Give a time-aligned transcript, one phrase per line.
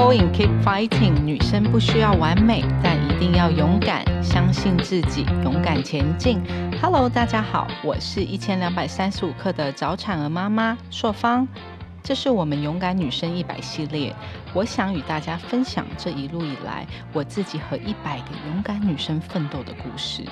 [0.00, 1.12] going, keep fighting。
[1.24, 6.40] 女生不需要完美，但一定要勇敢，相信自己，勇敢前进。
[6.80, 11.46] Hello，大家好，我是一千两百三十五克的早产儿妈妈硕芳。
[12.02, 14.14] 这是我们勇敢女生一百系列，
[14.54, 20.24] 我想与大家分享这一路以来我自己和一百个勇敢女生奋斗的故事。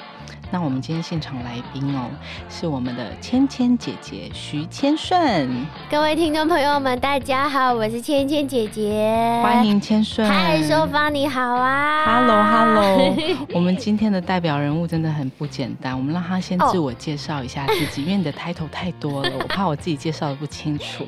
[0.51, 2.09] 那我们今天现场来宾哦，
[2.48, 5.66] 是我们的芊芊姐姐徐千顺。
[5.91, 10.27] 各位听众朋友们，大家好，我是芊芊姐姐，欢迎千顺。
[10.27, 13.16] 嗨，收芳你好啊，Hello Hello。
[13.53, 21.06] 我们今天的代表人物真的很不简单，我们让他先自我介绍一下自己，因为你的 title 太多了，我怕我自己介绍的不清楚。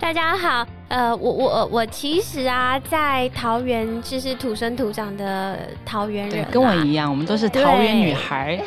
[0.00, 8.58] 大家好，呃，我我我其实啊，在桃园就是土生土长的桃园人，跟我一样，我们都是桃园女孩。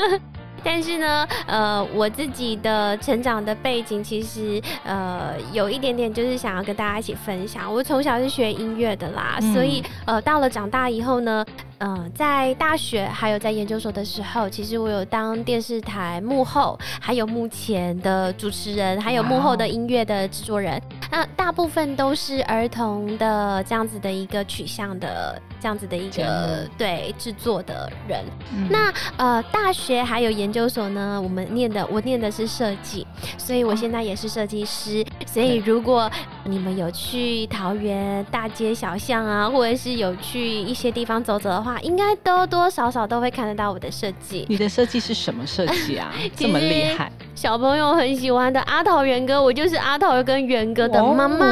[0.64, 7.72] 但是呢，呃，我自己的成长的背景其实呃有一点点，就是想要跟大家一起分享。
[7.72, 11.44] 我从小是学音乐的啦，所以呃到了长大以后呢。
[11.84, 20.80] 嗯，在大学还有在研究所的时候，其实我有当电视台幕后，还有幕前的主持人，还有幕后的音乐的制作人。
[21.10, 28.24] 那大部分都是儿童的这样子的一个取向的这样子的一个对制作的人。
[28.70, 33.04] 那呃，大学还有研究所呢，我们念的我念的是设计，
[33.36, 35.04] 所以我现在也是设计师。
[35.32, 36.10] 所以如果
[36.44, 44.44] 你们有去桃园大街小巷啊，或者是有去一些地方走走的话，应该多多少少都会看得到我的设计。
[44.50, 46.12] 你的设计是什么设计啊？
[46.36, 47.10] 这么厉害！
[47.34, 51.46] 小朋友很喜欢的阿桃元哥，我就是阿桃跟元哥的妈妈。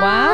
[0.00, 0.30] 哇！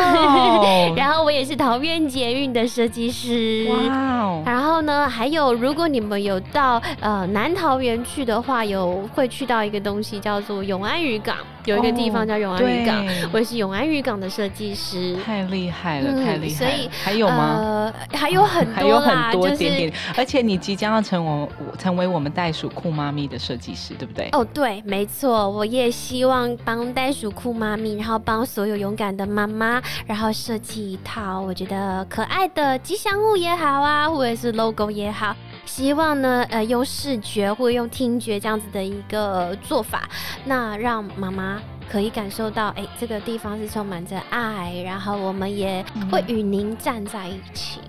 [0.95, 3.67] 然后我也是桃园捷运的设计师。
[3.71, 4.43] 哇！
[4.45, 11.37] 然后呢，还有如果你们有到呃南桃园去的话，有会去到一个东西叫做永安渔港。
[11.65, 16.55] 有一个地方叫永安渔港，我也是永安渔港的设计师，太厉害了，太厉害。
[16.55, 17.57] 所以还有吗？
[17.59, 19.93] 呃还有很多，还有很多点点。
[20.17, 24.29] 而且你即将要成为成为我们袋鼠酷妈咪的设计师，对不对？
[24.33, 25.49] 哦，对，没错。
[25.51, 35.35] 我也希望帮袋鼠酷妈咪，然后帮所有勇敢的妈妈，然后设计一套我觉得可爱的吉祥物也好啊，或者是 logo 也好。
[35.65, 40.09] 希望呢，呃，用视觉或者用听觉这样子的一个做法，
[40.45, 47.81] 那让妈妈可以感受到，哎，这个地方是充满着爱，然后我们也会与您站在一起。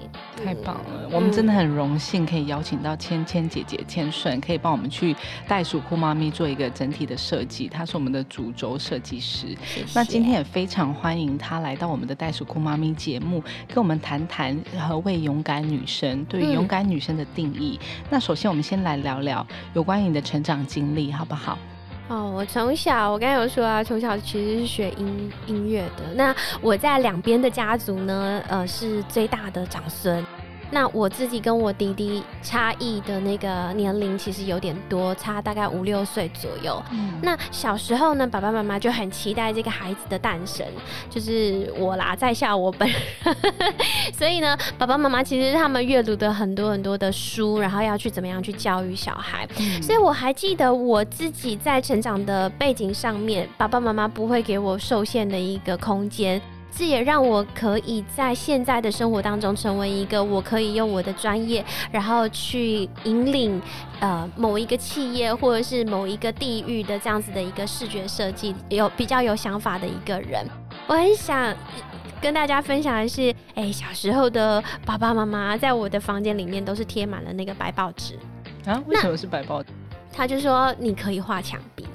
[0.43, 5.15] 太棒了，我们真的很荣幸可以邀请到芊芊姐姐千顺，可以帮我们去
[5.47, 7.67] 袋鼠酷妈咪做一个整体的设计。
[7.67, 9.55] 她是我们的主轴设计师。
[9.93, 17.79] 那今天也非常欢迎她来到我们的袋鼠酷妈咪节目，跟我们谈谈何谓勇敢女生，对于勇敢女生的定义。
[18.09, 21.57] 那首先我们先来聊聊有关于你的成长经历，好不好？
[22.11, 26.13] 哦，我从小，我刚才有说啊，从小其实是学音音乐的。
[26.13, 30.21] 那我在两边的家族呢，呃，是最大的长孙。
[30.71, 36.81] 那我自己跟我弟弟差异的那个年龄其实有点多，差大概五六岁左右。
[37.21, 40.65] 那小时候呢，爸爸妈妈就很期待这个孩子的诞生，
[41.09, 42.99] 就是我啦，在下我本人。
[44.17, 49.47] 所以呢，爸爸妈妈其实他们阅读的很多很多的书，然后要去怎么样去教育小孩。
[49.81, 56.41] 所以我还记得我自己在成长的背景上面，爸爸妈妈不会给我受限的一个空间。
[56.73, 63.61] 这也让我可以在现在的生活当中成为一个我可以用我的专业，然后去引领
[63.99, 70.45] 呃某一个企业或者是某一个地域的这样子的一个视觉设计有比较有想法的一个人。
[70.87, 71.53] 我很想
[72.21, 78.17] 跟大家分享的是，哎，小时候的爸爸妈妈在我的房间里面都是贴满了那个白报纸
[78.65, 78.81] 啊？
[78.87, 79.69] 为什么是白报纸？
[80.13, 81.85] 他就说你可以画墙壁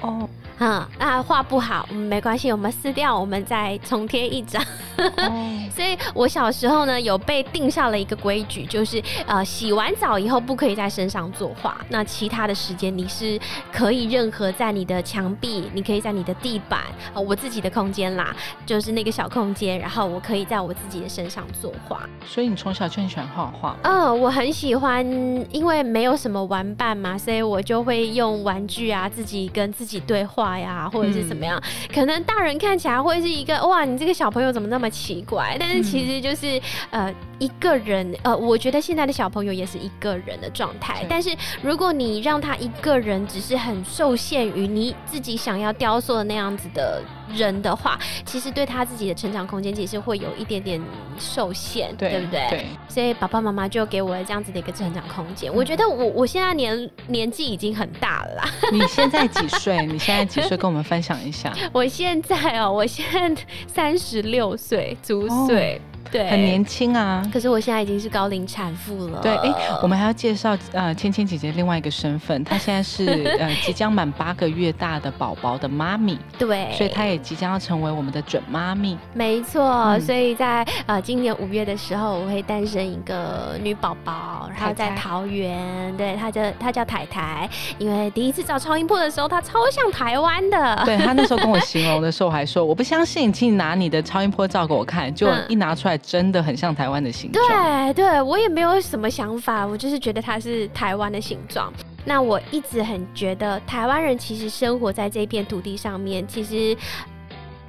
[0.00, 0.28] 哦。
[0.58, 4.62] 嗯，那画不好没关系，我们撕掉，我们再重贴一张。
[5.74, 11.76] 所以，我小时候呢，有被定下了一个规矩，就是呃，洗完澡以后不可以在身上作画。
[11.88, 13.38] 那其他的时间，你是
[13.72, 16.80] 可以任何在你的墙壁，你可以在你的地板，
[17.12, 22.08] 呃，我自己的空间啦，就是那个小空间，然后我可以在我自己的身上作画。
[22.24, 23.76] 所以，你从小就很喜欢画画？
[23.82, 25.04] 嗯，我很喜欢，
[25.50, 30.54] 因为没有什么玩伴嘛，所以我就会用玩具啊，自己跟自己对话。
[30.54, 31.60] 呀，或者是怎么样？
[31.92, 35.56] 可能大人看起来会是一个哇，你这个小朋友怎么那么奇怪？
[35.58, 36.60] 但是其实就是
[36.90, 41.04] 呃一个人呃，我觉得现在的小朋友也是一个人的状态。
[41.08, 41.30] 但是
[41.62, 47.02] 如果你让他一个人，只是很受限于你自己想要雕塑的那样子的。
[47.34, 50.80] 人的话，其实对他自己的成长空间，其实会有一点点
[51.18, 52.46] 受限，对不对？
[52.50, 52.66] 对。
[52.86, 55.52] 所以爸爸妈妈就给我了这样子的一个成长空间。
[55.52, 58.34] 我觉得我我现在年年纪已经很大了。
[58.34, 58.44] 啦。
[58.70, 59.84] 你现在几岁？
[59.86, 60.54] 你现在几岁？
[60.54, 61.50] 跟我们分享一下。
[61.72, 65.80] 我现在哦，我现在三十六岁，足岁。
[66.10, 67.22] 对，很年轻啊。
[67.32, 69.20] 可是我现在已经是高龄产妇了。
[69.20, 69.52] 对，哎，
[69.82, 73.06] 我们还要介绍呃芊芊姐姐另外一个身份，她现在是
[73.38, 76.18] 呃即将满八个月大的宝宝的妈咪。
[76.38, 78.96] 对，所以她也即将要成为我们的准妈咪。
[79.12, 87.48] 没错，所以在呃今年五月的时候，我会诞生一个女宝宝，然后在桃园，对，她叫她叫台台，
[87.78, 90.82] 因为第一次照超音波的时候，她超像台湾的。
[90.84, 97.44] 对她那时候跟我形容的时候，还说我不相信，请你拿你的超音波照给我看， 就一拿出来，真的很像台湾的形状。
[97.46, 101.72] 对，对我也没有什么想法，我就是觉得它是台湾的形状。
[102.04, 106.76] 那我一直很觉得，台湾人其实生活在这片土地上面，其实。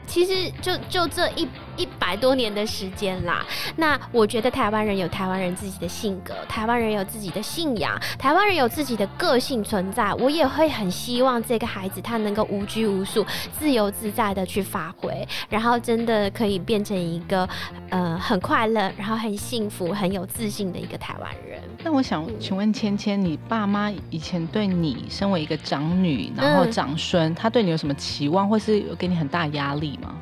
[0.08, 3.46] 其实就就这一一百多年的时间啦，
[3.76, 10.14] 那我觉得台湾人有台湾人自己的性格，台湾人有自己的信仰，台湾人有自己的个性存在。
[10.16, 13.26] 我也会很希望这个孩子他能够无拘无束、
[13.58, 17.48] 自由自在的去发挥，然后真的可以变成一个
[17.90, 21.62] 呃很快乐、然后很幸福、很有自信的一个台湾人。
[21.84, 30.16] 那我想请问芊芊，你爸妈以前对你身为一个长女，然后长孙，他对你有什么期望，或是有给你很大压力吗？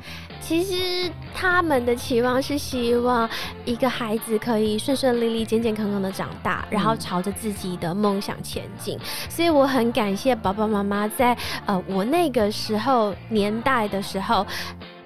[0.46, 3.26] 其实他们的期望是希望
[3.64, 8.98] 一个孩子可以顺顺利利、健健康康的长大，然后朝着自己的梦想前进。
[9.30, 14.46] 所以我很感谢爸爸妈妈在呃我那个时候年代的时候，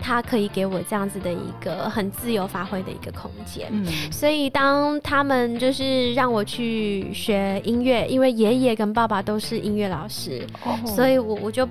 [0.01, 3.69] 他可以给我这样子的一个很自由发挥的一个空间。
[3.71, 10.45] 嗯，所以当他们就是让我去学音乐，因为爷爷跟爸爸都是音乐老师，
[10.85, 11.67] 所以我我就。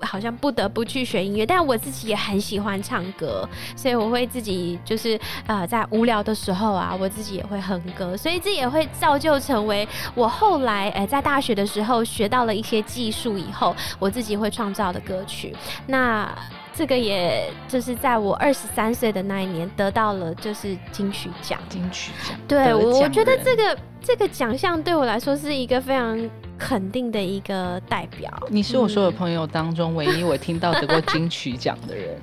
[0.00, 15.54] 好像不得不去学音乐，但我自己也很喜欢唱歌，所以我会自己就是呃在无聊的时候啊，我自己也会哼歌，所以这也会造就成为我后来哎在大学的时候学到了一些技术以后，我自己会创造的歌曲。
[15.86, 16.32] 那
[16.74, 22.38] 这个也就是在我二十三岁的那一年得到了就是金曲奖，金曲奖。
[22.46, 26.30] 对，我觉得这个这个奖项对我来说是一个非常。
[26.58, 32.20] 肯定的一个代表，你是我所有朋友当中唯一我听到得过金曲奖的人。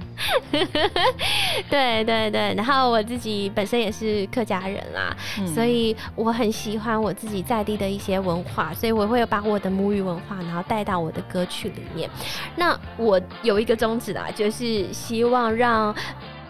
[1.70, 5.16] 对对对，然后我自己本身也是客家人啦，
[5.54, 12.10] 所以我很喜欢我自己在地的一些文化，所以我会把我的母语文化，然后带到我的歌曲里面。
[12.56, 15.96] 那我有一个宗旨啦，就是希望让。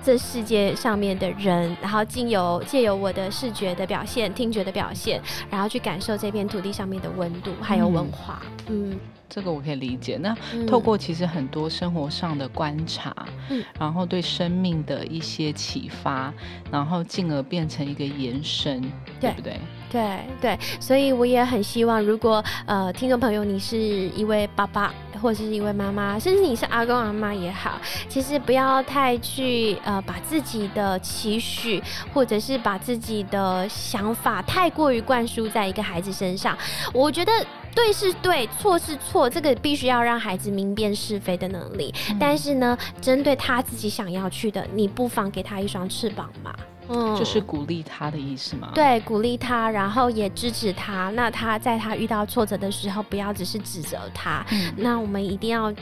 [0.05, 5.19] 这世界上面的人，然后经由借由我的视觉的表现、听觉的表现，
[5.49, 8.39] 然后去感受这片土地上面的温度还有文化。
[8.67, 8.95] 嗯，
[9.27, 10.15] 这个我可以理解。
[10.17, 10.37] 那
[10.67, 13.15] 透过其实很多生活上的观察，
[13.49, 16.31] 嗯，然后对生命的一些启发，
[16.71, 18.79] 然后进而变成一个延伸，
[19.19, 19.59] 对不对？
[19.95, 24.93] 对对，所以我也很希望，如果呃听众朋友你是一位爸爸。
[25.21, 31.81] 或者是一位妈妈，甚至你是阿公阿妈也好，其实不要太去呃把自己的期许，
[32.13, 36.55] 或者是把自己的想法太过于灌输在一个孩子身上。
[36.93, 37.31] 我觉得
[37.73, 41.91] 对是对，错是错，这个必须要让孩子明辨是非的能力。
[42.19, 46.53] 但是呢，针对他自己想要去的，你不妨给他一双翅膀嘛。
[46.89, 48.71] 嗯，就是鼓励他的意思吗？
[48.73, 51.09] 对，鼓励他，然后也支持他。
[51.11, 54.45] 那他在他遇到挫折的时候，不要只是指责他。
[54.77, 55.73] 那我们一定要。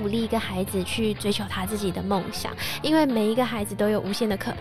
[0.00, 4.60] 鼓励一个孩子去追求他自己的梦想，因为每一个孩子都有无限的可能，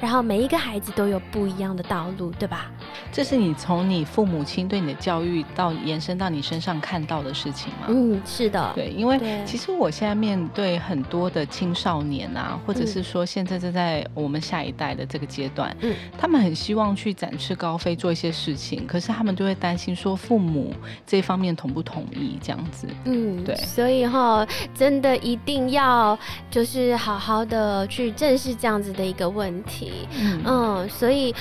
[0.00, 2.70] 然后每一个孩子都有不一样的道路，对吧？
[3.12, 7.86] 这是你从你父母亲对你的教育到延伸到你身上看到的事情吗？
[7.88, 8.72] 嗯，是的。
[8.74, 20.72] 对，因为其实我现在面对很多的青少年啊，或者是说现在正在我们下一代的这个阶段，嗯，他们很希望去展翅高飞做一些事情，可是他们就会担心说父母
[21.06, 22.88] 这方面同不同意这样子。
[23.04, 23.54] 嗯，对。
[23.56, 24.46] 所以哈。
[24.78, 26.16] 真的一定要
[26.48, 30.06] 就是好好的去正视这样子的一个问题，
[30.44, 31.34] 嗯，所以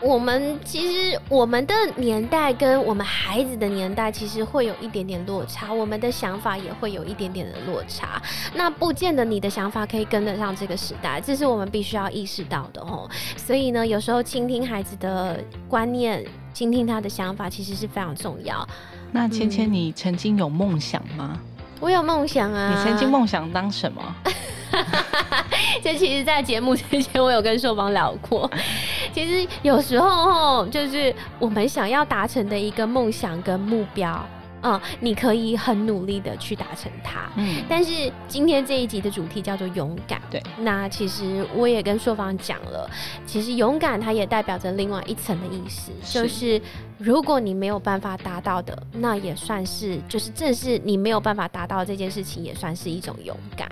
[0.00, 8.20] 我们其实我们的年代跟我们孩子的年代其实会有一点点落差，我们的想法也会有一点点的落差。
[8.52, 13.08] 那不见得你的想法可以跟得上这个时代，这是我们必须要意识到的哦。
[13.36, 18.68] 所以呢，有时候倾听孩子的观念，倾听他的想法，其实是非常重要。
[19.12, 21.38] 那芊芊，你曾经有梦想吗？
[21.82, 22.72] 我有梦想啊！
[22.72, 24.00] 你曾经梦想当什么？
[25.82, 28.48] 这其实，在节目之前，我有跟寿芳聊过。
[29.12, 34.24] 其实有时候，吼，就是我们想要达成的一个梦想跟目标。
[34.62, 37.30] 嗯，你可以很努力的去达成它。
[37.36, 40.20] 嗯，但是今天这一集的主题叫做勇敢。
[40.30, 42.88] 对，那其实我也跟硕方讲了，
[43.26, 46.60] 其实勇敢它也代表着另外一层的意思，就是
[46.98, 53.68] 如果你没有办法达到的，那也算是，就是正是你没有办法达到这件事情，也算是一种勇敢。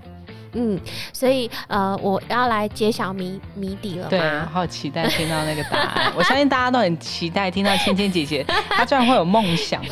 [0.52, 0.78] 嗯，
[1.12, 4.49] 所以呃，我要来揭晓谜谜底了对，吗？
[4.52, 6.12] 好期待听到那个答案。
[6.16, 9.83] 我相信 大家都很期待听到芊芊姐姐 她居然会有梦想，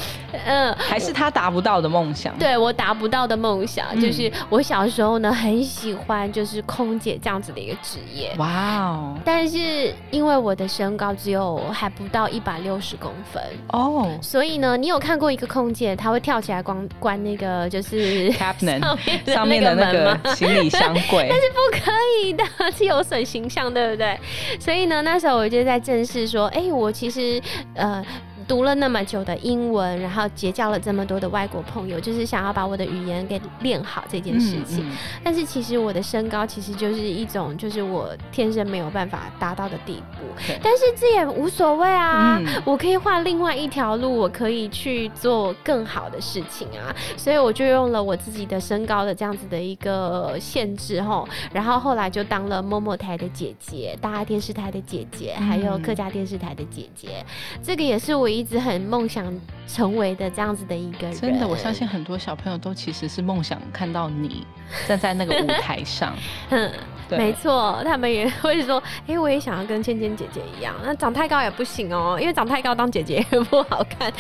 [0.47, 2.37] 嗯，还是她达不到的梦想。
[2.39, 8.35] 对我达不到的梦想，嗯就是我小时候呢很喜欢就是空姐这样子的一个职业。
[8.39, 8.49] 哇
[8.79, 20.35] 哦，但是因为我的身高只有还不到一百六十公分，哦所以呢，你有看过一个空姐，她会跳起来关关那个就是上面的上面的那那个门吗？
[20.49, 22.45] 个行李箱柜， 不可以的，
[22.77, 24.19] 是有损形象，对不对？
[24.59, 27.41] 所以呢，那时候我就在正视说，哎、我其实
[27.75, 28.05] 呃。
[28.49, 34.89] 读了那么久的英文，然后结交了这么多的外国朋友，就是想要把我的语言给练好这件事情。
[34.89, 40.25] 嗯但是其实我的身高其实就是一种，就是我天生没有办法达到的地步。
[40.63, 46.95] 但是这也无所谓啊，嗯我可以换另外一条路，我可以去做更好的事情啊。
[47.17, 57.25] 所以我就用了我自己的身高的这样子的一个限制吼，然后后来就当了某某台的姐姐、大爱电视台的姐姐，还有嗯客家电视台的姐姐。
[57.63, 59.33] 这个也是我一直很梦想
[59.67, 61.17] 成为的这样子的一个人。
[61.17, 64.47] 真的，我相信很多小朋友都其实是梦想看到你
[64.87, 66.15] 站在那个舞台上。
[67.17, 70.75] 没错，他们也会说，哎、我也想要跟芊芊姐姐一样。
[70.85, 74.13] 那长太高也不行哦，因为长太高当姐姐也不好看。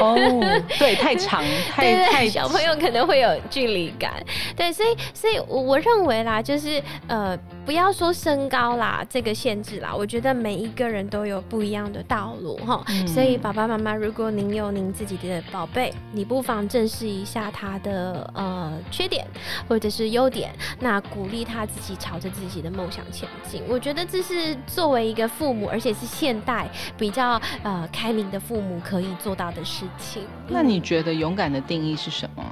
[0.00, 0.16] 哦，
[0.78, 4.12] 对，太长，太太小朋友可能会有距离感。
[4.56, 7.36] 对，所以所以我我认为啦，就是呃，
[7.66, 12.82] 不要说身高啦这个限制啦，我觉得每一个人都有不一样的道路哈。
[12.88, 19.26] 嗯所以爸爸妈妈，如果您有您自己的宝贝，你不妨正视一下他的呃缺点
[19.68, 23.62] 或者是优点，那鼓励他自己朝着自己的梦想前进。
[23.68, 30.22] 我觉得这是作为一个父母，而且是现代比较呃开明的父母可以做到的事情。
[30.48, 32.44] 那你觉得勇敢的定义是什么？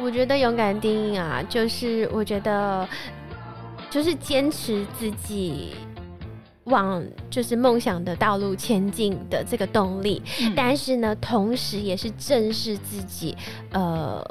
[0.00, 2.88] 我觉得勇敢的定义啊，就是我觉得
[3.90, 5.74] 就是坚持自己
[6.64, 13.36] 往就是梦想的道路前进的这个动力，嗯但是呢，同时也是正视自己，
[13.72, 14.24] 呃。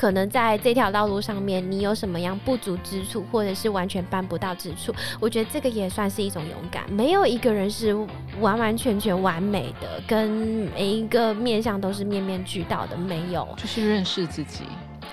[0.00, 6.90] 可能在这条道路上面，你有什么样不足之处，或者是完全办不到之处，我觉得这个也算是一种勇敢。
[6.90, 7.94] 没有一个人是
[8.40, 10.30] 完完全全完美的，跟
[10.74, 13.46] 每一个面相都是面面俱到的，没有。
[13.58, 14.64] 就是认识自己。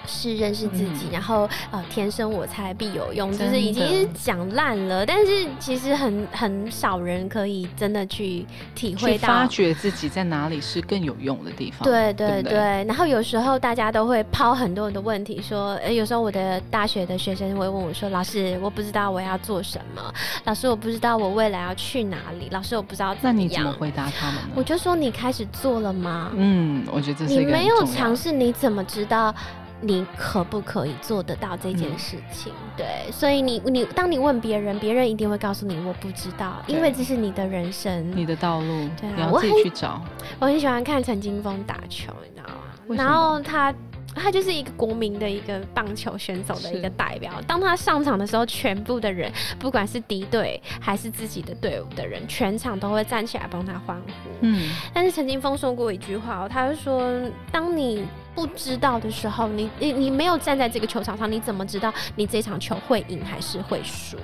[0.08, 9.48] 是认识自己，嗯然后呃，天生我材必有用，就是已经是讲烂了，但是其实很很少人可以真的去体会到发。
[9.48, 11.84] 掘自己在哪里是更有用的地方。
[11.84, 20.14] 对对不对对，然后有时候大家都会抛很多很多问题，说，呃，有时候我的大学的学生会问我说，老师，我不知道我要做什么，
[20.46, 23.50] 老师，我不知道我未来要去哪里，老师，我不知道那怎么样。
[23.50, 24.50] 你怎么回答他们呢？
[24.56, 26.32] 我就说你开始做了吗？
[26.36, 29.34] 嗯，我觉得这是你没有尝试，你怎么知道
[29.82, 32.52] 你可不可以做得到这嗯件事情？
[32.76, 38.12] 对，所以你你当你问别人，别人一定会告诉你我不知道，因为这是你的人生。
[38.16, 40.02] 你的道路，对啊你要自己去找。
[40.40, 42.96] 我很喜欢看陈金峰打球，你知道吗？
[42.96, 43.74] 然后他。
[44.18, 47.34] 他就是一个国民的一个棒球选手的一个代表。
[47.48, 54.30] 当他上场的时候，全部的人，不管是敌对还是自己的队伍的人，全场都会站起来帮他欢呼。
[54.42, 57.12] 嗯，但是陈金峰说过一句话、哦，他就说，
[57.52, 58.06] 当你
[58.36, 64.18] 不知道的时候，你你你没有站在这个球场上，你怎么知道你这场球会赢还是会输？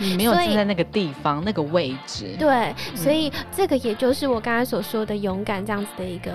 [0.00, 2.36] 你没有站在那个地方、那个位置。
[2.38, 6.30] 对，所以这个也就是我刚才所说的勇敢这样子的一个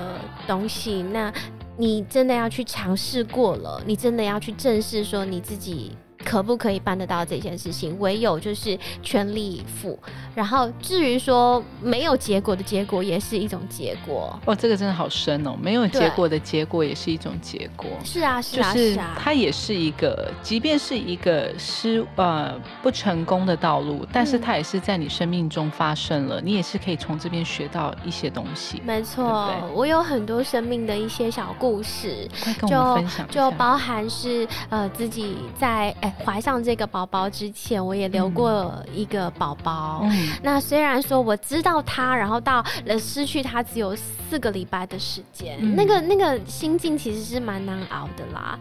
[0.45, 1.01] 东西。
[1.01, 1.31] 那
[1.75, 5.91] 你真的要去尝试过了，你真的要去正视说你自己。
[6.23, 7.97] 可不可以办得到这件事情？
[7.99, 9.97] 唯有就是全力以赴。
[10.33, 14.39] 然后至于说没有结果的结果，也是一种结果。
[14.45, 15.55] 哦，这个真的好深哦！
[15.61, 17.87] 没有结果的结果也是一种结果。
[18.03, 19.15] 是啊，是啊，就是是啊。
[19.19, 28.81] 它也是一个，即便是一个失呃不成功的道路，但是嗯它也是在你生命中发生了，你也是可以从这边学到一些东西。
[28.83, 33.39] 没错，对不我有很多生命的一些小故事，快跟我们分享一下。
[33.41, 40.01] 就包含是呃自己在哎怀上这个宝宝之前，我也留过一个宝宝。
[40.03, 48.59] 嗯，那虽然说我知道他，然后到了失去他只有四个礼拜的时间，嗯那个那个心境其实是蛮难熬的啦。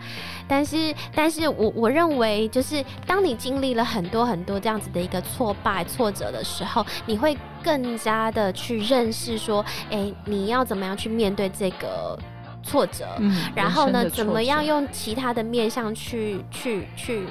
[0.49, 12.19] 但是，但是我我认为，就是当你经历了很多很多这样子的一个挫败、挫折的时候，你会更加的去认识说，哎、你要怎么样去面对这个
[12.63, 17.25] 挫折，嗯然后呢，怎么样用其他的面向去去去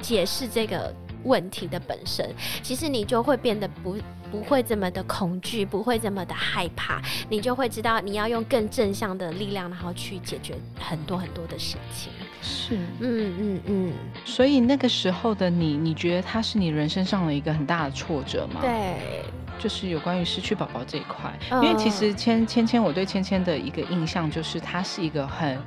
[0.00, 0.92] 解释这个
[1.24, 2.28] 问题的本身，
[2.62, 3.96] 其实你就会变得不
[4.30, 12.10] 不会这么的恐惧，不会这么的害怕，你就会知道你要用更正向的力量，然后去解决很多很多的事情。
[12.42, 13.92] 是，嗯嗯嗯，
[14.24, 19.24] 所以那个时候的你，你觉得它是你人生上的一个很大的挫折吗？，对，
[19.58, 21.32] 就是有关于失去宝宝这一块。
[21.50, 25.58] 嗯因为其实芊芊芊，我对芊芊的一个印象就是她是一个很，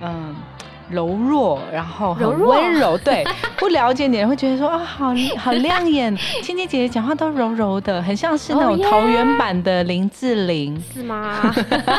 [0.00, 0.34] 嗯。
[0.90, 3.24] 柔弱，然后很温柔， 对，
[3.56, 10.80] 不了解你会觉得说啊，好好亮眼， 青青姐姐讲话都柔柔的，很像是那种桃园版的林志玲。
[10.92, 11.40] 是吗？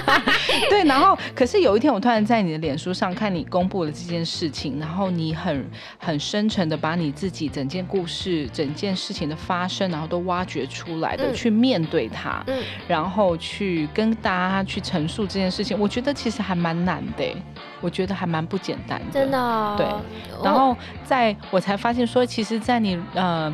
[0.70, 11.34] 对，然后可是有一天，我突然在你的脸书上看你公布了这件事情，然后你很很深沉的把你自己整件故事、整件事情的发生，然后都挖掘出来的、嗯。
[11.34, 17.36] 去面对它，嗯，然后去跟大家去陈述这件事情，我觉得其实还蛮难的欸，
[17.80, 18.78] 我觉得还蛮不简
[19.12, 23.54] 真的、哦，对然后在我才发现说，其实，在你呃。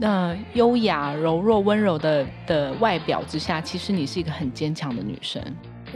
[0.00, 5.40] 呃，优雅、柔弱、温柔的的外表之下，其实你是一个很坚强的女生。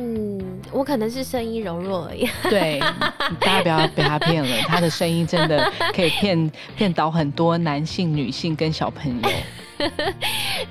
[0.00, 2.28] 嗯，我可能是声音柔弱而已。
[2.49, 2.78] 对，
[3.40, 9.28] 大家不要被他骗了，他的声音真的可以骗 骗倒很多男性、女性跟小朋友。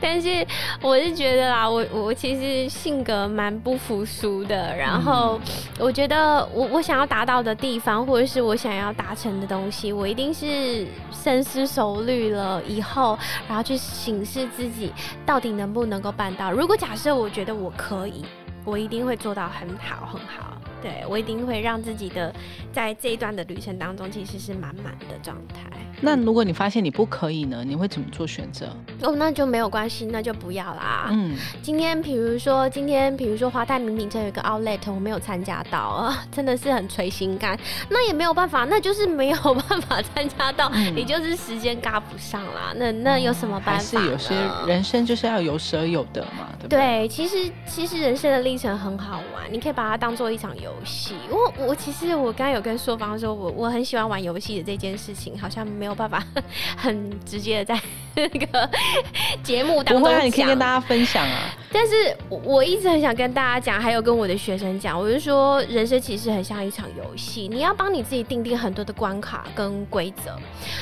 [0.01, 0.45] 但是
[0.81, 5.39] 我是觉得啦，我我其实性格蛮不服输的，然后
[5.79, 13.17] 我觉得我我想要达到的地方，或者是我想要达成的东西，我一定是深思熟虑了以后，
[13.47, 14.91] 然后去审视自己
[15.25, 16.51] 到底能不能够办到。
[16.51, 18.25] 如果假设我觉得我可以，
[18.67, 20.56] 我一定会做到很好很好。
[20.81, 22.33] 对我一定会让自己的
[22.71, 25.69] 在这一段的旅程当中，其实是满满的状态。
[25.99, 27.63] 那如果你发现你不可以呢？
[27.65, 28.67] 你会怎么做选择？
[29.01, 31.07] 哦，那就没有关系，那就不要啦。
[31.09, 37.57] 嗯，今天比如说，今天比如说华泰名品城有一个 outlet，我没有参加到啊，真的是很垂心肝。
[37.89, 42.73] 那也没有办法，那就是没有办法参加到，嗯也就是时间赶不上啦。
[42.75, 44.05] 那那有什么办还法呢？
[44.05, 44.35] 是有些
[44.67, 46.77] 人生就是要有舍有得嘛，对不对？
[46.77, 51.15] 对，其实其实人生的历程很好玩，你可以把它当做一场游戏。
[51.29, 56.23] 我我其实我刚刚有跟硕方说，我我很喜欢玩游戏的这件事情，好像没有办法
[56.77, 57.81] 很直接的在
[58.15, 58.69] 那个
[59.43, 61.53] 节目当中不会啊，你可以跟大家分享啊。
[61.71, 70.35] 但是我我一直很想跟大家讲，还有跟我的学生讲，我就说人生其实很像一场游戏，你要帮你自己定定很多的关卡跟规则。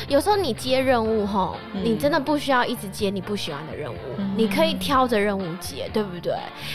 [0.07, 6.33] 有时候你接任务吼，嗯你真的不需要一直接你不喜欢的任务，嗯你可以挑着任务接，对不对？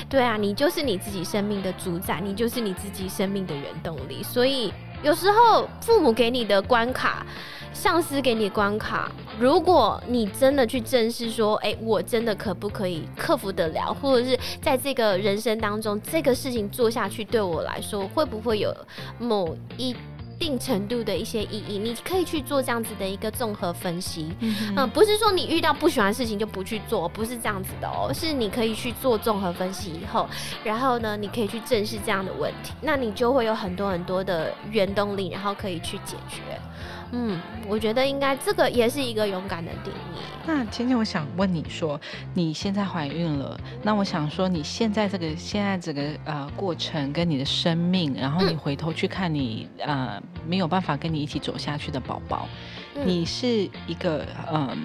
[0.08, 4.22] 对啊，你就是你自己生命的主宰，你就是你自己生命的原动力。
[4.22, 7.24] 所以有时候父母给你的关卡。
[7.72, 18.74] 上司给你的关卡，如果你真的去正视说，哎、我真的可不可以克服得了，或者是在这个人生当中，这个事情做下去对我来说，会不会有
[19.18, 19.96] 某一
[20.38, 21.78] 定程度的一些意义？
[21.78, 24.30] 你可以去做这样子的一个综合分析。
[24.76, 30.28] 嗯，不是说你遇到不喜欢的事情就不去做，不是这样子的哦，是你可以去做综合分析以后，
[30.64, 36.40] 然后呢，你可以去正视这样的问题，那你就会有很多很多的原动力，然后可以去解决。
[37.12, 40.20] 嗯，我觉得应该这个也是一个勇敢的定义。
[40.46, 42.00] 那芊芊，我想问你说，
[42.34, 52.48] 你现在怀孕了，那我想说，你现在这个现在这个呃过程跟你的生命，然后你嗯回头去看你呃没有办法跟你一起走下去的宝宝，
[52.94, 54.76] 嗯你是一个嗯，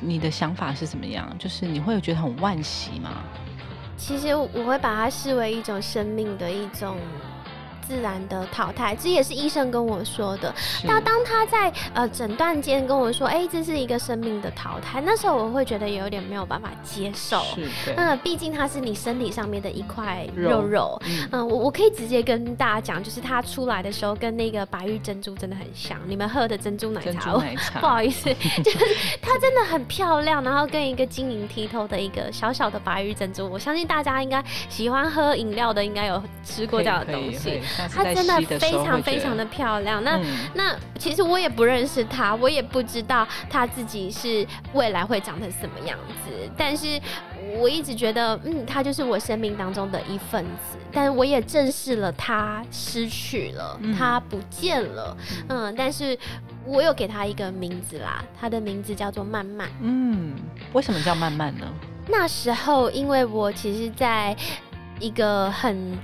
[0.00, 1.34] 你的想法是怎么样？
[1.38, 3.22] 就是你会有觉得很惋惜吗？
[3.96, 6.96] 其实我会把它视为一种生命的一种
[7.86, 10.52] 自然的淘汰，这也是医生跟我说的。
[10.56, 17.42] 是那当他在呃诊断间跟我说，哎、这是一个生命的淘汰，那时候我会觉得有点没有办法接受。
[17.96, 21.02] 嗯，毕竟它是你身体上面的一块肉肉肉。
[21.06, 28.78] 嗯嗯，我我可以直接跟大家讲，就是它出来的时候跟那个白玉珍珠真的很像，你们喝的珍珠奶茶，珠奶茶， 不好意思，就是
[29.20, 40.02] 它真的很漂亮，然后跟一个晶莹剔透的一个小小的白玉珍珠，我相信大家应该喜欢喝饮料的，应该有吃过这样的东西。，它它真的非常非常的漂亮。
[40.04, 47.00] 那、嗯那其实我也不认识她，我也不知道她自己是未来会长成什么样子，但是
[47.58, 50.78] 我一直觉得，嗯，她就是我生命当中的一份子。
[50.92, 55.16] 但我也正视了她失去了，嗯他不见了，
[55.48, 56.16] 嗯，但是
[56.64, 59.68] 我有给他一个名字啦，他的名字叫做曼曼。
[59.80, 60.34] 嗯，
[60.72, 61.66] 为什么叫慢慢呢？
[62.06, 64.36] 那时候，因为我其实在
[65.00, 65.98] 一个很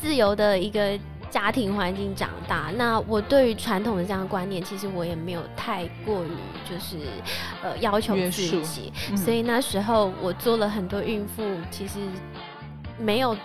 [0.00, 0.98] 自由的一个
[1.30, 6.28] 家庭环境长大，那我对于传统的这样的观念，其实我也没有太过于
[6.68, 6.96] 就是
[7.62, 8.30] 呃要求自
[8.62, 9.16] 己，嗯。
[9.16, 11.98] 所以那时候我做了很多孕妇其实
[12.98, 13.36] 没有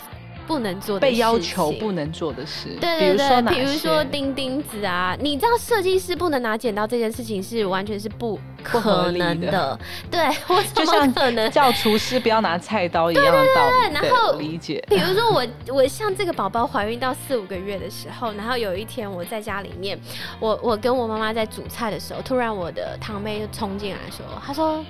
[0.47, 9.77] 不能做的被要求不能做的事，对对对，比如说钉钉子啊，你知道设计师不能拿剪刀这件事情是完全是不可能的，
[10.09, 11.49] 对我怎么就像可能？
[11.51, 14.83] 叫厨师不要拿菜刀一样的道理，对然后理解。
[14.87, 19.99] 比如说我我像这个宝宝怀孕到四五个月的时候，然后有一天我在家里面，
[20.39, 24.83] 我我跟我妈妈在煮菜的时候，突然我的堂妹就冲进来说，她说。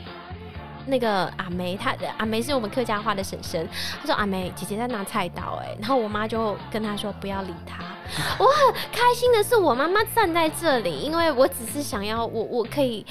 [0.86, 3.68] 那个阿梅，她阿梅是我们客家话的婶婶。
[4.02, 7.84] 她说：“阿梅，姐姐在拿菜刀。”哎，然后我妈就跟她说：“不要理她。”
[8.38, 13.06] 我很开心的是，我妈妈站在这里，因为我只是想要我我可以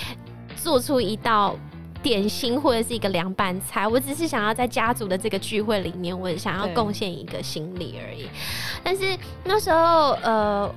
[0.56, 1.56] 做出一道
[2.00, 8.28] 点心或者是一个凉拌菜，我只是想要在家族的这个聚会里面，我想要贡献一个心力而已。
[8.84, 10.70] 但是那时候，呃，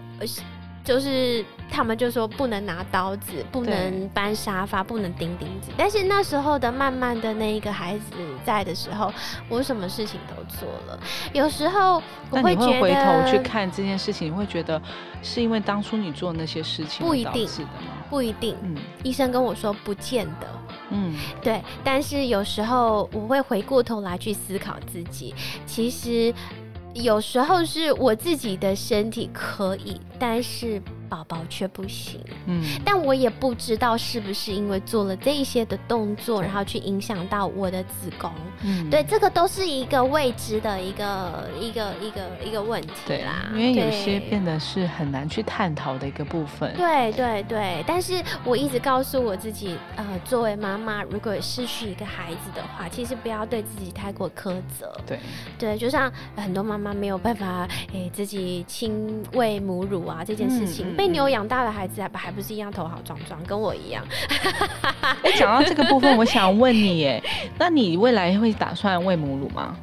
[0.88, 5.70] 就是他们就说不能拿刀子，不能搬沙发，不能钉钉子。
[5.76, 8.06] 但是那时候的慢慢的那一个孩子
[8.46, 9.14] 在的时候，
[9.50, 10.98] 我什么事情都做了。
[11.34, 14.82] 有时候我会回头去看这件事情，你会觉得
[15.22, 17.72] 是因为当初你做那些事情不一定是的吗？
[18.10, 20.48] 不一定，嗯医生跟我说不见得。
[20.90, 26.34] 嗯，对，但是有时候我会回过头来去思考自己，其实
[27.04, 32.20] 有时候是我自己的身体可以，但是宝宝却不行。
[32.46, 38.32] 嗯，但我也不知道是不是因为做了这一些的动作，然后去影响到我的子宫。
[38.64, 43.50] 嗯对，这个都是一个未知的一个一个一个一个问题对啦。
[43.54, 46.74] 因为有些变得是很难去探讨的一个部分。
[46.76, 54.96] 对对对，但是我一直告诉我自己，呃，作为妈妈，如果失去一个孩子的话，其实不要对自己太过苛责。
[55.06, 55.20] 对，
[55.58, 64.04] 对，就像很多妈妈没有办法，诶、自己亲喂母乳啊这件事情，被牛养大的孩子还不还不是一样头好壮壮，跟我一样。
[65.22, 67.22] 哎，讲到这个部分，我想问你，哎，
[67.60, 69.78] 那你未来会打算喂母乳吗？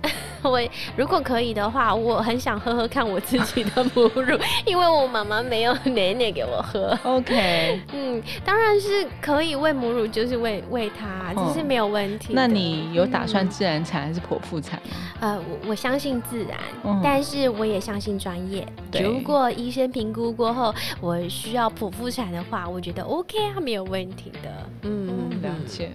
[0.50, 0.60] 我
[0.96, 6.96] 如果可以的话，我很想喝喝看我自己的母乳，因为我妈妈没有奶奶给我喝。
[7.02, 12.34] OK， 嗯，当然是可以喂母乳，就是喂喂它，这是嗯没有问题的。
[12.34, 14.96] 那你有打算嗯自然产还是剖腹产吗？
[15.20, 18.66] 呃，我我相信自然，嗯但是我也相信专业。
[19.02, 24.50] 如果医生评估过后，我需要剖腹产的话，我觉得 OK 啊，没有问题的。
[24.82, 25.90] 嗯，嗯，了解。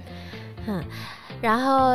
[0.66, 0.84] 嗯，
[1.42, 1.94] 然后。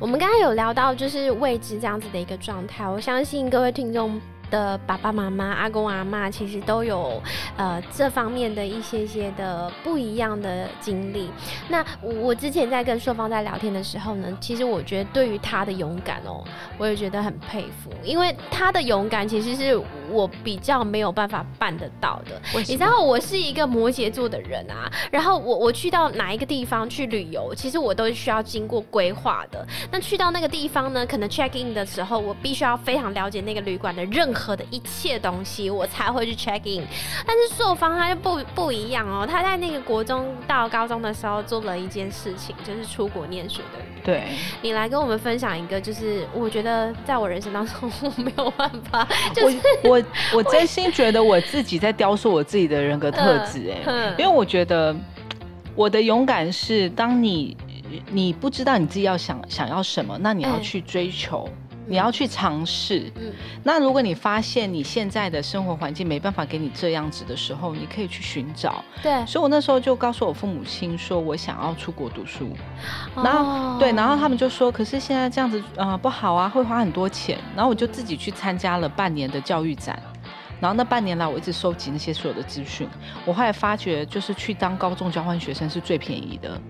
[0.00, 7.22] 我们刚刚有聊到就是未知这样子的一个状态，我相信各位听众的爸爸妈妈、阿公阿妈其实都有
[7.56, 11.30] 呃这方面的一些些的不一样的经历。
[11.68, 16.44] 那我我之前在跟硕芳在聊天的时候呢，其实我觉得对于他的勇敢哦，
[16.76, 19.80] 我也觉得很佩服，因为他的勇敢其实是
[20.14, 22.40] 我比较没有办法办得到的。
[22.60, 29.66] 你知道我是一个摩羯座的人啊，然后我我去到哪一个地方去旅游，其实我都需要经过规划的。
[29.90, 36.86] 那去到那个地方呢，可能 check in 的时候，我必须要非常了解那个旅馆的任何的一切东西，我才会去 check in。
[37.26, 43.93] 但是朔方他就不不一样哦，他在那个国中到高中的时候做了一件事情，就是出国念书的。
[44.04, 44.24] 对，
[44.60, 54.94] 你来跟我们分享一个，就是我觉得在我人生当中我没有办法， 就是我我我真心觉得我自己在雕塑我自己的人格特质，哎、嗯因为我觉得
[55.74, 57.56] 我的勇敢是，当你
[58.10, 61.48] 你不知道你自己要想想要什么，那你要嗯去追求。
[61.86, 63.12] 你要去尝试。
[63.16, 68.84] 嗯那如果你发现你现在的生活环境没办法给你这样子的时候，你可以去寻找。
[69.02, 72.50] 对，所以我那时候就告诉我父母亲说，我想要出国读书。
[73.16, 77.38] 然后、哦对，然后他们就说，可是现在这样子呃不好啊，会花很多钱。
[77.56, 79.98] 然后我就自己去参加了半年的教育展。
[80.60, 82.88] 然后那半年来，我一直收集那些所有的资讯。
[83.24, 86.60] 我后来发觉，就是去当高中交换学生是最便宜的，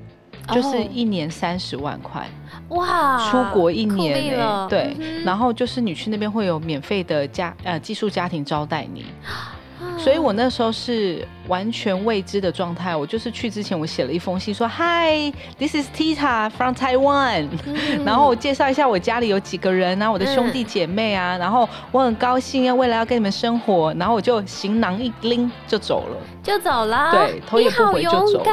[0.48, 2.26] 就是哦一年三十万块，
[2.68, 4.96] 哇，出国一年欸对。
[4.98, 9.56] 嗯然后就是你去那边会有免费的家呃寄宿家庭招待你，啊
[9.96, 12.94] 所以我那时候是完全未知的状态。
[12.94, 26.16] 我就是去之前，我写了一封信说：“Hi, this is Tita from Taiwan。”嗯然后我介绍一下我家里有几个人啊，我的兄弟姐妹啊，然后我很高兴要未来要跟你们生活，然后我就行囊一拎就走了。
[26.42, 28.44] 就走了，对头也不回就走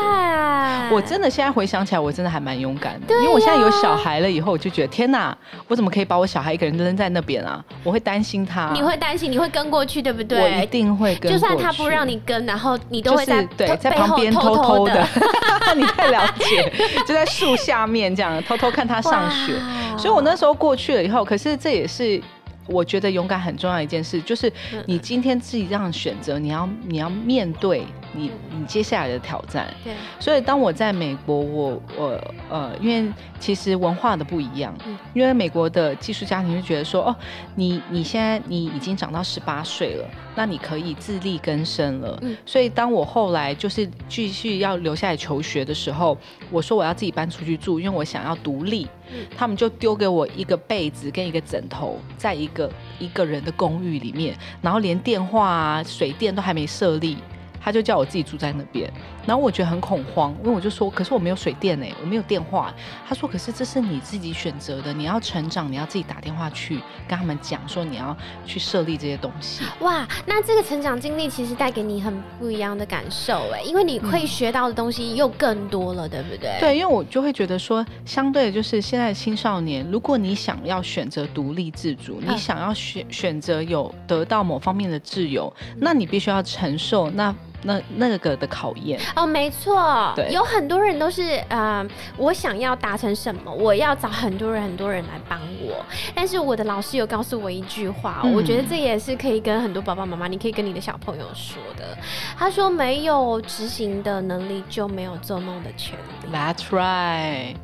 [0.91, 7.61] 我真的现在回想起来，我真的还蛮勇敢的，对因为我现在有小孩了以后，我就觉得天哪，我怎么可以把我小孩一个人扔在那边啊？
[7.83, 10.41] 我会担心他，你会担心，你会跟过去，对不对？
[10.41, 15.07] 我一定会跟就算他不让你跟，然后你都是会在偷对在旁边偷偷偷的的，
[15.75, 16.71] 你太了解，
[17.07, 19.53] 就在树下面这样偷偷看他上学。
[19.97, 22.21] 所以我那时候过去了以后，可是这也是。
[22.67, 29.73] 我觉得勇敢很重要一件事，就是嗯你今天自己这样选择，你要你要面对你你接下来的挑战。
[29.83, 37.15] 对，所以当我在美国，我我呃，因为其实文化的不一样，嗯因为美国的寄宿家庭就觉得说，哦，
[37.55, 42.17] 你你现在你已经长到十八岁了，那你可以自力更生了。
[42.21, 46.17] 嗯所以当我后来就是继续要留下来求学的时候，
[46.49, 48.87] 我说我要自己搬出去住，因为我想要独立。
[49.13, 57.17] 嗯他们就丢给我一个被子跟一个枕头，在一个一个人的公寓里面，然后连电话啊、水电都还没设立，
[57.61, 58.91] 他就叫我自己住在那边。
[59.25, 62.73] 然后我觉得很恐慌，因为我就说，可是我没有水电呢，我没有电话。
[63.07, 69.63] 他说，可是这是你自己选择的，你要成长，你要自己打电话去跟他们讲说你要去设立这些东西。
[69.81, 76.57] 哇，那这个成长经历其实带给你很不一样的感受哎，因为你会嗯学到的东西又更多了，对不对？
[76.59, 88.99] 对，因为我就会觉得说，相对的就是现在的青少年，如果你想要选择独立自主，你嗯想要选选择有得到某方面的自由，那你必须要承受那那那个的考验。
[89.15, 91.85] 哦，没错，对有很多人都是，呃，
[92.17, 95.85] 我想要达成什么，我要找很多人很多人来帮我。
[96.15, 101.97] 但是我的老师有告诉我一句话，嗯我觉得这也是可以跟很多爸爸妈妈，你可以跟你的小朋友说的。
[102.37, 106.33] 他说，没有执行的能力，就没有做梦的权利。
[106.33, 107.55] That's right。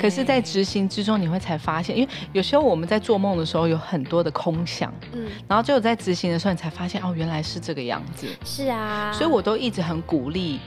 [0.00, 8.28] 可是，在执行之中，你会才发现，因为有时候我们在做梦的时候有很多的空想，嗯，然后只有在执行的时候，你才发现哦，原来是这个样子。
[8.44, 10.60] 是啊，所以我都一直很鼓励，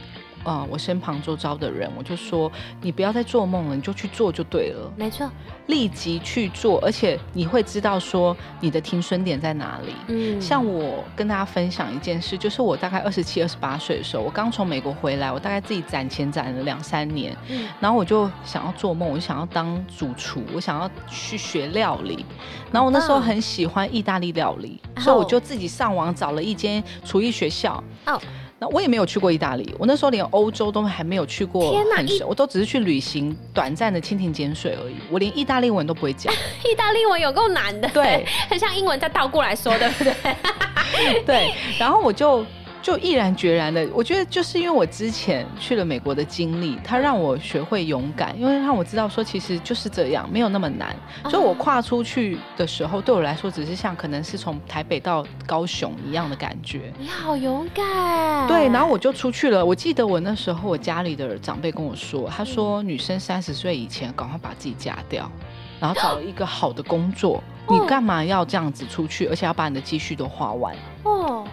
[0.43, 5.27] 呃，我身旁周遭的人，我就说，你不要再做梦了，你就去做就对了，没错，
[5.67, 9.93] 立即去做，而且你会知道说你的停损点在哪里。
[10.09, 17.67] 嗯，像我跟大家分享一件事，就是我大概二十七、二十八岁的时候，我刚从美国回来，我大概自己攒钱攒了两三年，嗯。
[17.79, 22.23] 然后我就想要做梦，我就想要当主厨，我想要去学料理。
[22.71, 25.01] 然后我那时候很喜欢意大利料理，哦。
[25.01, 27.83] 所以我就自己上网找了一间厨艺学校。
[28.05, 28.21] 哦，
[28.57, 31.71] 那我也没有去过意大利，我那时候连欧洲都还没有去过
[32.25, 34.95] 我都只是去旅行短暂的蜻蜓点水而已。
[35.11, 36.33] 我连意大利文都不会讲。
[36.63, 40.13] 意大利文有够难的，对， 很像英文再倒过来说，对不对？
[41.27, 42.45] 对，然后我就
[42.85, 50.95] 就毅然决然的，我觉得就是因为我之前去了美国的经历，它让我学会勇敢，因为让我知道说其实就是这样，没有那么难。
[51.23, 56.93] 所以我哦跨出去的时候，对我来说只是像可能是从台北到高雄一样的感觉。
[56.99, 59.65] 你好勇敢，对，然后我就出去了。
[59.65, 65.27] 我记得我那时候，我家里的长辈跟我说，他说女生三十岁以前赶快把自己嫁掉，
[65.79, 67.43] 然后找一个好的工作。
[67.67, 70.75] 你哦干嘛要这样子出去，而且要把你的积蓄都花完？
[71.01, 71.43] 哦，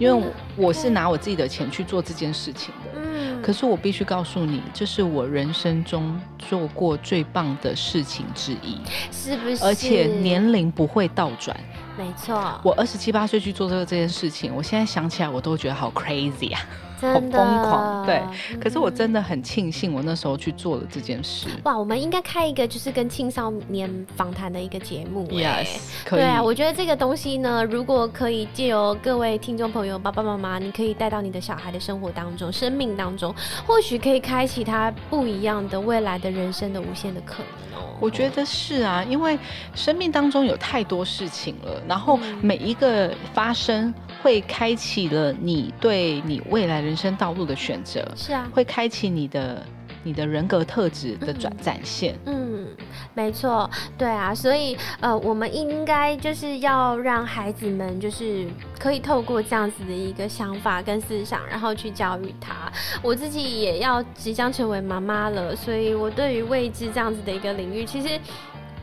[0.00, 2.90] 因为我我是拿我自己的钱去做这件事情的。
[2.96, 8.78] 嗯，可是我必须告诉你，这是我人生中做过最棒的事情之一，
[9.12, 9.62] 是不是？
[9.62, 11.54] 而且年龄不会倒转。
[11.98, 16.60] 没错，我二十七八岁去做这个这件事情，我现在想起来我都觉得好 crazy 啊！
[17.00, 18.22] 真的疯狂对
[18.60, 21.48] 可是我嗯真的很庆幸我那时候去做了这件事。
[21.64, 26.20] 哇，我们应该开一个就是跟青少年访谈的一个节目、哎 Yes，可以。
[26.20, 33.34] 对啊，我觉得这个东西呢，如果可以借由各位听众朋友、爸爸妈妈，你可以带到你的小孩的生活当中、生命当中，
[33.66, 37.86] 或许可以开启他不一样的未来的人生的无限的可能哦。
[38.00, 39.38] 我觉得是啊，因为
[39.74, 49.64] 生命当中有太多事情了，然后嗯每一个发生会开启了你对你未来人生道路的选择，是啊，会开启你的
[50.02, 52.18] 你的人格特质的展嗯展现。
[52.26, 52.66] 嗯，
[53.14, 58.46] 没错，对啊，所以呃，我们应该就是要让孩子们就是
[58.78, 62.70] 可以透过这样子的一个想法跟思想，然后去教育他。
[63.02, 68.08] 我自己也要即将成为妈妈了，所以我对于未知这样子的一个领域，其实。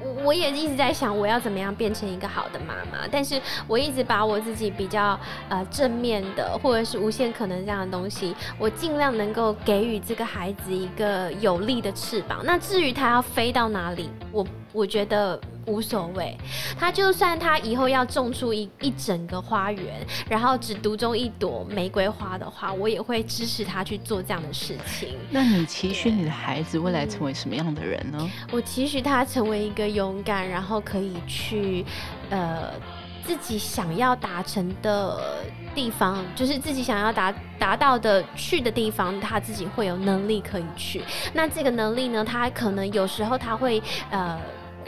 [0.03, 3.07] 我我也一直在想，我要怎么样变成一个好的妈妈。
[3.11, 12.41] 但是我一直把我自己比较呃正面的，或者是无限可能这样的东西，我尽量能够给予这个孩子一个有力的翅膀。
[12.43, 16.35] 那至于他要飞到哪里，我我觉得无所谓。
[16.79, 25.09] 他就算他以后要种出一一整个花园，然后只独种一朵玫瑰花的话，我也会支持他去做这样的事情。
[25.29, 28.29] 那你期许你的孩子未来成为什么样的人呢？
[28.51, 31.85] 我期许他成为一个勇敢，然后可以去
[32.29, 32.71] 呃
[33.23, 35.43] 自己想要达成的
[35.75, 41.03] 地方，就是自己想要达达到的去的地方，他自己会有能力可以去。
[41.33, 44.39] 那这个能力呢，他可能有时候他会呃。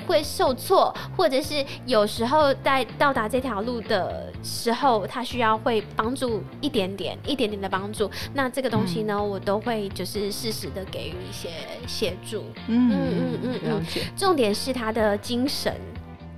[0.09, 8.09] 会受挫，或者是有时候在到达这条路的时候，他需要会帮助一点点、一点点的帮助。
[8.33, 11.49] 那这个东西呢，我都会就是适时的给予一些
[11.85, 12.43] 协助。
[12.67, 14.01] 嗯嗯嗯嗯了解。
[14.17, 15.71] 重点是他的精神，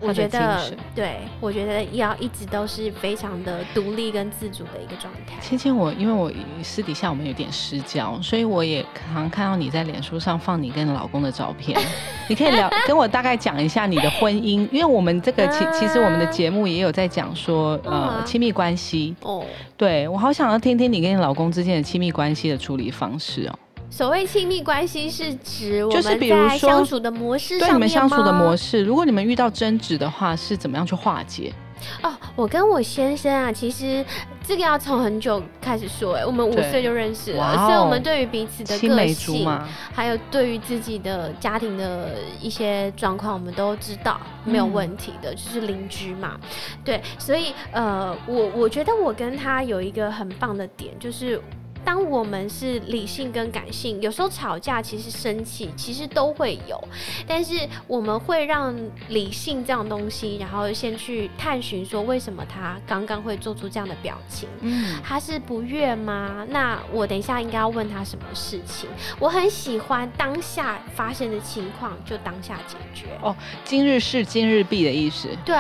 [0.02, 0.60] 我觉得，
[0.96, 5.40] 对我觉得要一直都是非常的独立跟自主的一个状态。
[5.42, 6.32] 芊芊，我因为我
[6.64, 11.80] 私底下我们有点私交，所以我也常看到你在脸书上放你跟老公的照片。
[12.28, 19.46] 你可以聊跟我大概讲一下你的婚姻，因为我们这个其其实我们的节目也有在讲说呃亲密关系哦。
[19.78, 23.60] 对我好想要听听你跟你老公之间的亲密关系的处理方式哦。
[23.92, 31.54] 所谓亲密关系是指我们在相处的模式上对你们相处的模式，如果你们遇到争执的话，是怎么样去化解？
[32.02, 34.04] 哦，我跟我先生啊，其实
[34.48, 39.46] 这个要从很久开始说，哎，我们五岁就认识了，所以我们对于彼此的个性，
[39.94, 46.40] 还有对于自己的家庭的一些状况，我们都知道没有问题的，就是邻居嘛，
[46.86, 51.42] 对，所以呃，我我觉得我跟他有一个很棒的点，就是。
[51.84, 56.82] 当我们是理性跟感性，有时候吵架其实生气其实都会有，
[57.28, 58.76] 但是我们会让
[59.10, 66.46] 理性这样东西，然后先去探寻说为什么他刚刚会做出这样的表情，嗯，他是不悦吗？
[66.50, 68.90] 那我等一下应该要问他什么事情？
[69.20, 73.08] 我很喜欢当下发生的情况就当下解决。
[73.22, 75.28] 哦，今日事今日毕的意思。
[75.46, 75.56] 对。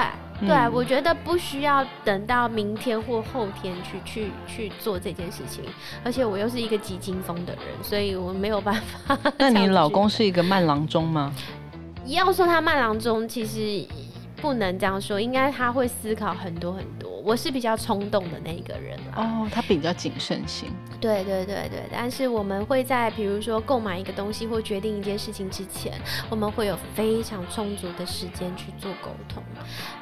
[0.47, 5.63] 对，我觉得不需要等到明天或后天去去去做这件事情，
[6.03, 9.17] 而且我又是一个急惊风的人，所以我没有办法。
[9.37, 11.31] 那你老公是一个慢郎中吗？
[12.07, 13.87] 要说他慢郎中，其实
[14.37, 17.11] 不能这样说，应该他会思考很多很多。
[17.23, 20.69] 我是比较冲动的那一个人哦，他比较谨慎型。
[20.99, 25.93] 对对对对，但是我们会在比如说购买一个东西或决定一件事情之前，
[26.31, 29.43] 我们会有非常充足的时间去做沟通。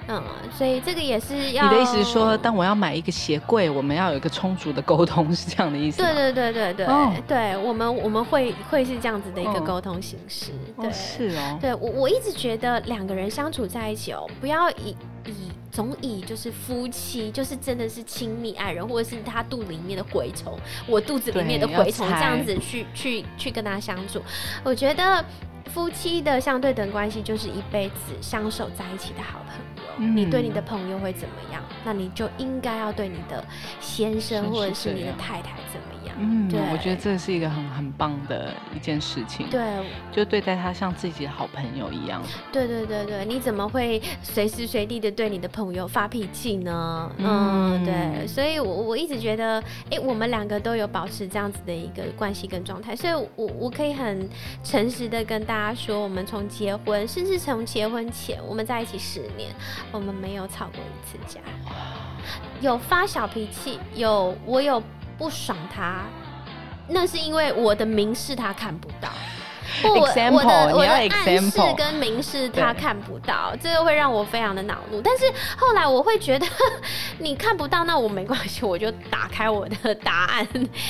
[0.09, 0.21] 嗯，
[0.57, 10.51] 所以这个也是要你的意思是说，当我要买一个鞋柜，我们要有一个充足的沟通，是这样的意思对对对对对，对，我们我们会会是这样子的一个沟通形式。
[10.81, 11.57] 对，是哦。
[11.61, 15.33] 对我我一直觉得两个人相处在一起哦，不要以以。
[15.71, 24.19] 总以就是夫妻，就是真的是亲密爱人，或者是他肚里面的蛔虫，我肚子里面的蛔虫，这样子去去去跟他相处。
[24.63, 25.23] 我觉得
[25.71, 29.55] 夫妻的相对等关系就是一辈子相守在一起的好朋
[30.07, 30.13] 友。
[30.13, 31.61] 你对你的朋友会怎么样？
[31.83, 33.43] 那你就应该要对你的
[33.79, 35.88] 先生或者是你的太太怎么样？
[36.19, 39.47] 嗯，我觉得这是一个很很棒的一件事情。
[39.49, 39.61] 对，
[40.11, 42.21] 就对待他像自己的好朋友一样。
[42.51, 47.11] 对对对对，你怎么会随时随地的对你的朋友发脾气呢？
[47.17, 54.29] 嗯，对，所以我我一直觉得，哎，我们两个都有保持这样子的一个关系跟状态，所以我我可以很
[54.63, 59.51] 诚实的跟大家说，我们从结婚，甚至从结婚前，我们在一起十年，
[59.91, 61.39] 我们没有吵过一次架。
[62.61, 64.83] 有发小脾气，有我有
[65.19, 66.05] 不爽他，
[66.87, 69.09] 那是因为我的明示他看不到。
[69.83, 74.99] 我我的我的暗示跟明示他看不到，这个会让我非常的恼怒。
[74.99, 76.45] 但是后来我会觉得
[77.19, 80.47] 你看不到，那我没关系，我就打开我的答案，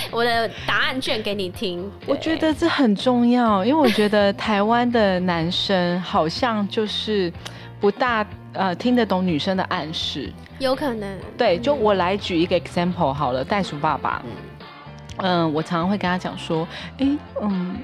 [0.10, 1.92] 我的答案卷给你听。
[2.06, 7.32] 我觉得这很重要，因为我觉得台湾的男生好像就是
[7.80, 10.32] 不大呃听得懂女生的暗示。
[10.60, 14.22] 有可能，对，就我来举一个 example 好了，袋鼠爸爸，
[15.18, 17.08] 嗯，我常常会跟他讲说，哎，
[17.42, 17.78] 嗯。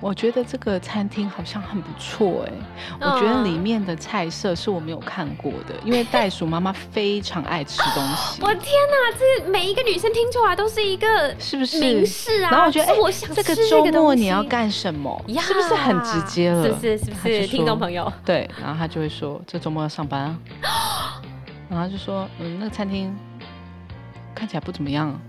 [0.00, 2.52] 我觉得这个餐厅好像很不错哎，
[3.00, 8.40] 我觉得里面的菜色是我没有看过的，因为袋鼠妈妈非常爱吃东西。
[8.42, 12.50] 我天哪，这每一个女生听出来都是一个是不是明示啊？
[12.50, 15.22] 然后我觉得，哎，我想这个周末你要干什么？
[15.28, 16.64] 是不是很直接了？
[16.64, 16.98] 是不是？
[16.98, 17.46] 是不是？
[17.46, 20.38] 听众朋友，对，然后他就会说，这周末要上班啊，
[21.68, 23.14] 然后就说，嗯，那个餐厅
[24.34, 25.18] 看起来不怎么样。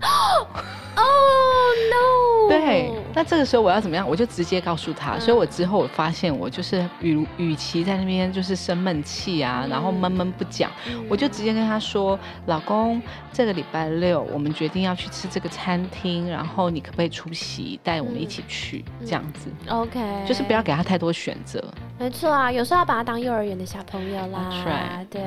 [0.94, 2.48] Oh no！
[2.50, 4.06] 对，那这个时候我要怎么样？
[4.06, 5.18] 我就直接告诉他。
[5.18, 10.70] 所以我之后我发现，我就是与与其在那边就是生闷气啊，然后闷闷不讲，
[11.08, 13.00] 我就直接跟他说：“老公，
[13.32, 18.84] 这个礼拜六我们决定要去吃这个餐厅，然后你可不可以出席，带我们一起去？
[19.00, 21.62] 这样子，OK，就是不要给他太多选择。
[21.98, 25.04] 没错啊，有时候要把他当幼儿园的小朋友啦。
[25.08, 25.22] 对，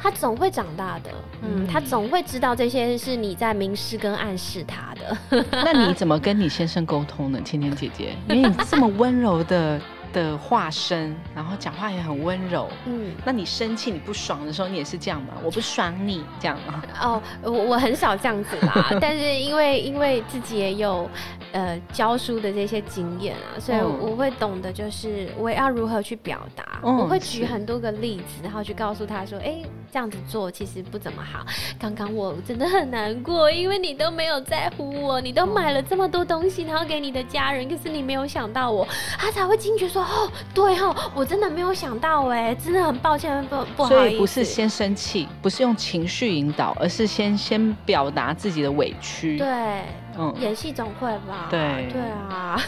[0.00, 1.10] 他总会长大的。
[1.42, 4.92] 嗯，他总会知道这些是你在明示跟暗示他。
[4.94, 7.40] 的， 那你怎么跟你先生沟通呢？
[7.44, 9.80] 芊芊姐姐，因为你这么温柔的
[10.12, 15.34] 的化身，然后讲话也很温柔，嗯，那你生气、你不爽的时候，你也是这样吗？
[15.42, 16.82] 我不爽你这样吗？
[17.00, 21.08] 哦，我我很少这样子啦， 但是因为因为自己也有
[21.52, 31.44] 呃教书的这些经验啊，所以嗯我会懂得就是我要如何去表达，嗯我会举很多个例子，然后去告诉他说，哎、这样子做其实不怎么好。
[31.78, 38.86] 刚刚我真的很难过，因为你都没有在乎我，你都买了这么多东西，然后给你的家人，可是你没有想到我，
[39.18, 43.94] 他才会惊觉说，哦，对哦，我真的没有想到，哎，真的很抱歉，不不好意思。
[43.94, 49.82] 所以不是先生气，不是用情绪引导，而是先先表达自己的委屈。，对。
[50.18, 51.48] 嗯，演戏总会吧？
[51.50, 52.60] 对对啊，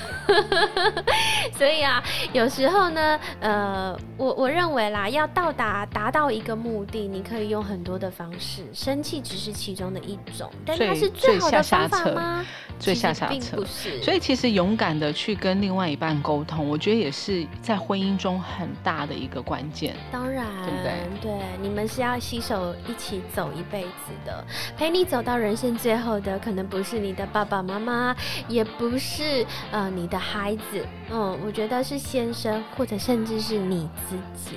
[1.56, 12.44] 所以啊，有时候呢，呃，我我认为啦，要到达达到一个目的，你可以用很多的方式，生气只是其中的一种，但它是最好的下方下策法吗？
[12.76, 19.94] 最下下策不是，所以其实勇敢的去跟另外一半沟通，我觉得也是在婚姻中很大的一个关键。
[20.10, 21.32] 当然，对不对
[21.62, 24.44] 你们是要携手一起走一辈子的，
[24.76, 28.16] 陪你走到人生最后的，可能不是你的爸爸妈妈，
[28.46, 34.56] 也不是呃你的孩子，嗯，我觉得是先生，或者甚至是你自己。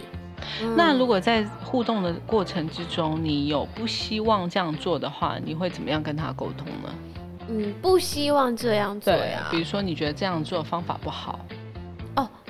[0.61, 6.93] 嗯那如果在互动的过程之中，你有不希望这样做的话，你会怎么样跟他沟通呢？
[7.49, 11.56] 嗯不希望这样做呀，比如说你觉得这样做方法不好，哦，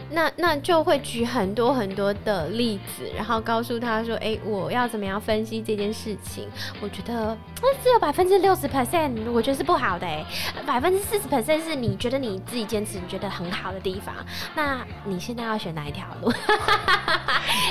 [0.09, 6.47] 那那就会举很多很多的例子，然后告诉他说，哎，我要怎么样分析这件事情？
[6.81, 10.25] 我觉得那只有百分之六十 percent，我觉得是不好的，哎，
[10.65, 14.15] 百分之四十 percent 是你觉得你自己坚持你觉得很好的地方。
[14.55, 16.31] 那你现在要选哪一条路？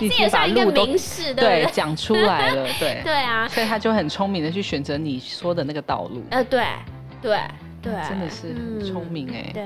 [0.01, 1.67] 你 这也把算一个明示，对？
[1.73, 6.65] 讲出来了， 对，对啊，所以他就很聪明的去选择你说的那个道路，呃，对
[7.23, 7.39] 对
[7.83, 9.63] 对，真的是很聪嗯明哎、对，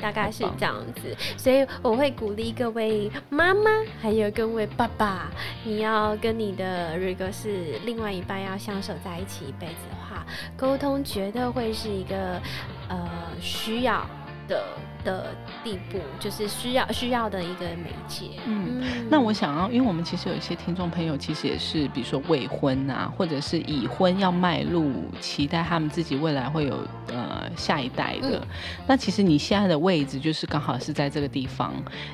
[0.00, 3.70] 大概是这样子，所以我会鼓励各位妈妈，
[4.00, 5.30] 还有各位爸爸，
[5.64, 10.26] 你要跟你的如果是另外一半要相守在一起一辈子的话，
[10.56, 12.40] 沟通绝对会是一个
[12.88, 13.08] 呃
[13.40, 14.06] 需要
[14.48, 14.64] 的
[15.04, 15.34] 的
[15.64, 18.26] 地步，就是需要需要的一个媒介。
[18.46, 26.78] 嗯那我想要，因为我们其实有一些听众朋友，其实也是比如说未婚啊，或者是已婚要迈入，期待他们自己未来会有
[27.08, 28.38] 呃下一代的。
[28.38, 28.48] 嗯
[28.86, 31.72] 那其实你现在的位置就是刚好是在这个地方，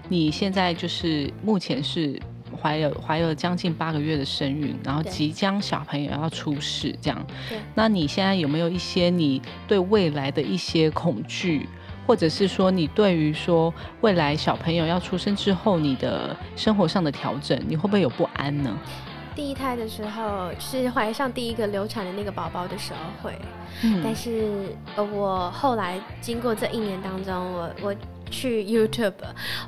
[0.09, 2.21] 你现在就是目前是。
[2.63, 7.59] 怀有怀有将近八个月的身孕，然后即将小朋友要出世，这样对。
[7.75, 11.69] 那你现在有没有一些你对未来的一些恐惧，
[12.07, 18.79] 或者是说你对于说未来小朋友要出生之后你的生活上的调整，你会不会有不安呢？
[19.35, 23.39] 第一胎的时候是怀上第一个流产的那个宝宝的时候会，
[23.83, 27.95] 嗯但是呃，我后来经过这一年当中，我我
[28.31, 29.13] 去 YouTube，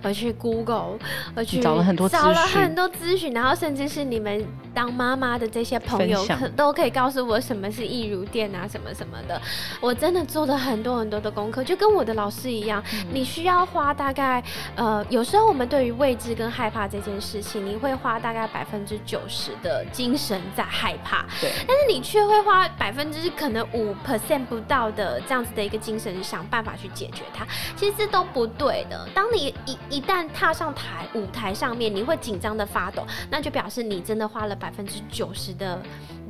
[0.02, 0.98] 我去 Google，
[1.34, 4.42] 我去找了很多资找了很多资讯，然后甚至是你们
[4.78, 9.42] 当妈妈的这些朋友可都可以告诉我什么是易如电啊，什么什么的。
[9.80, 14.40] 我真的做了很多很多的功课，就跟我的老师一样，嗯你需要花大概
[14.76, 29.08] 呃，有时候我们对于未知跟害怕这件事情，你会花大概百分之九十的精神在害怕，对，但是你却会花百分之可能五 percent 不到的这样子的一个精神想办法去解决它，其实这都不对的。
[29.12, 35.80] 当你一一旦踏上台舞台上面，你会紧张的发抖，那就表示你真的花了百分之九十的。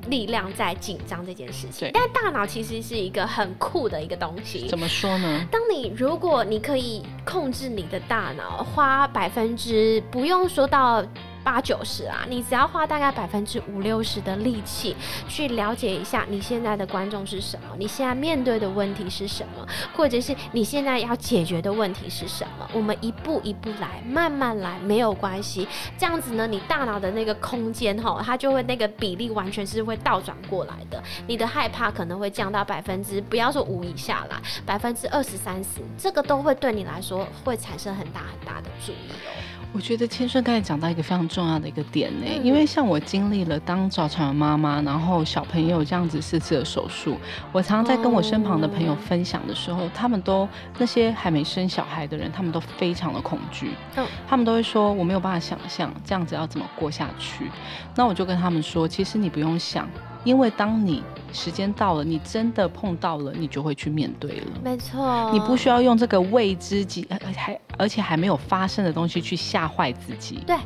[0.09, 4.67] 力量在紧张这件事情，但大脑其实是一个很酷的一个东西。
[4.67, 5.47] 怎么说呢？
[5.51, 11.05] 当你如果你可以控制你的大脑，花百分之不用说到
[11.49, 14.95] 八九十啊，你只要花大概百分之五六十的力气
[15.27, 25.67] 去了解一下你现在的观众是什么，你现在面对的问题是什么，或者是你现在要解决的问题是什么，我们一步一步来，慢慢来，没有关系。
[25.97, 31.03] 这样子呢，你大脑的那个空间哈，它就会那个比例完全是会倒转过来的。
[31.27, 34.37] 你的害怕可能会降到百分之不要说五以下来，
[34.67, 39.58] 百分之二十三十，这个都会对你来说会产生很大很大的注意哦。
[39.71, 47.17] 我觉得千顺刚才讲到一个非常重要的一个点呢，嗯因为像我经历了当早产妈妈，然后小朋友这样子四次的手术，
[47.53, 50.49] 我常常在跟我身旁的朋友哦分享的时候，他们都
[50.79, 57.51] 那些还没生小孩的人，他们都非常的恐惧，嗯他们都会说我没有办法想象这样子要怎么过下去。
[57.95, 59.89] 那我就跟他们说，其实你不用想，
[60.29, 61.03] 因为当你
[61.33, 64.47] 时间到了，你真的碰到了，你就会去面对了。
[64.63, 70.41] 没错，你不需要用这个未知及呃还而且还没有发生的东西去吓坏自己。
[70.47, 70.57] 对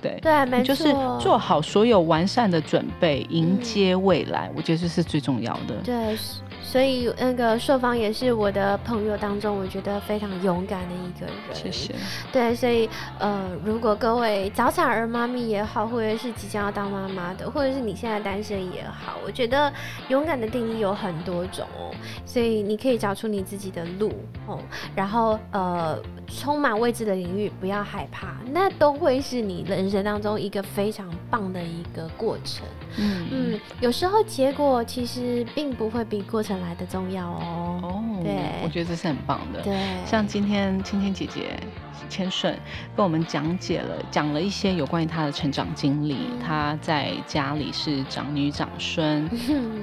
[0.00, 4.48] 对对，没错，就是做好所有完善的准备，迎接未来。
[4.54, 5.74] 我觉得这是最重要的。
[5.82, 6.16] 对。
[6.64, 11.34] 所以那个硕芳也是我的朋友当中，我觉得非常勇敢的一个人。
[11.52, 11.94] 谢谢。
[12.32, 12.88] 对，所以
[13.18, 19.72] 呃，如果各位早产儿妈咪也好，或者是即将要当妈妈的，或者是你现在单身也好，我觉得
[20.08, 21.94] 勇敢的定义有很多种哦。
[22.24, 24.12] 所以你可以找出你自己的路
[24.46, 24.58] 哦，
[24.96, 25.96] 然后呃，
[26.26, 32.66] 充满未知的领域不要害怕，那都会是你人生当中一个非常棒的一个过程。
[32.96, 36.54] 嗯嗯，有时候结果其实并不会比过程。
[36.64, 39.60] 来的重要哦，哦，对，我觉得这是很棒的。
[39.60, 41.60] 对，像今天青青姐姐。
[42.08, 42.58] 千顺
[42.96, 46.18] 跟我们讲解了，讲了一些有关于他的成长经历。
[46.44, 49.28] 他在家里是长女长孙，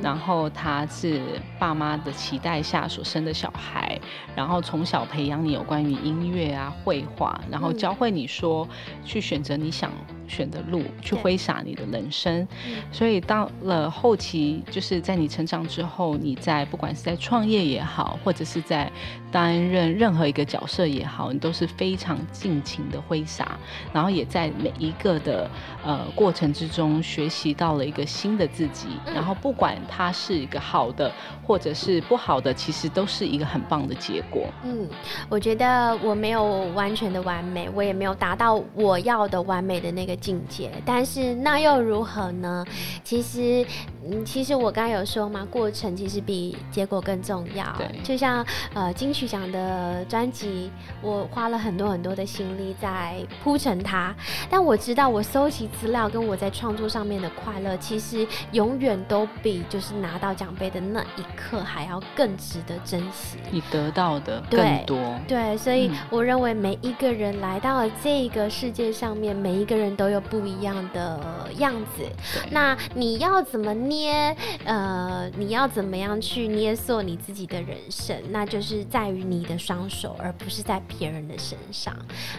[0.01, 1.21] 然后他是
[1.59, 3.99] 爸妈的期待下所生的小孩，
[4.35, 8.67] 然后从小培养你有关于音乐啊、绘画，然后教会你说
[9.03, 9.91] 去选择你想
[10.31, 12.47] 选的路，去挥洒你的人生。
[12.91, 18.89] 所以到了后期，就是在你成长之后，你在不管是在创业也好，或者是在
[19.29, 22.17] 担任任何一个角色也好，你都是非常。
[22.31, 23.57] 尽情的挥洒，
[23.91, 25.49] 然后也在每一个的
[25.83, 28.87] 呃过程之中学习到了一个新的自己。
[29.13, 31.11] 然后不管它是一个好的
[31.43, 34.47] 或者是不好的，其实都是一个很棒的结果。
[34.63, 34.87] 嗯，
[35.29, 40.71] 我觉得我没有完全的完美，我也没有达到我要的完美的那个境界。
[40.85, 42.63] 但是那又如何呢？
[43.03, 43.65] 其实，
[44.05, 47.65] 嗯，其实我刚刚有说嘛，过程其实比结果更重要。
[47.77, 48.45] 对，就像
[48.75, 50.69] 呃金曲奖的专辑，
[51.01, 52.01] 我花了很多很。
[52.01, 54.11] 多的心力在铺陈它，
[54.49, 63.37] 但我知道我搜集资料跟我在创作上面的快乐，其实永远都比就是拿到奖杯的那一刻还要更值得珍惜。
[63.51, 64.97] 你得到的更多，
[65.27, 72.03] 对，所以我认为每一个人来到了这个世界上面，每一个人都有不一样的样子。
[72.49, 74.35] 那你要怎么捏？
[74.65, 78.15] 呃，你要怎么样去捏塑你自己的人生？
[78.29, 81.95] 那就是在于你的双手，而不是在别人的身上。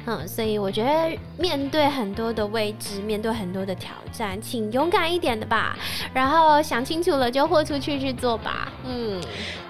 [0.07, 5.77] 嗯，所以我觉得面对很多的未知，面对很多的挑战，请勇敢一点的吧。
[6.13, 8.71] 然后想清楚了就豁出去去做吧。
[8.85, 9.21] 嗯，